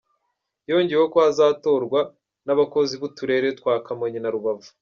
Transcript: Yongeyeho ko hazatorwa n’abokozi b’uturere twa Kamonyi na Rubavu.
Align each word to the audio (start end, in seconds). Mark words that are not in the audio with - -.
Yongeyeho 0.69 1.05
ko 1.13 1.17
hazatorwa 1.25 1.99
n’abokozi 2.45 2.93
b’uturere 3.01 3.47
twa 3.59 3.73
Kamonyi 3.85 4.19
na 4.21 4.31
Rubavu. 4.35 4.69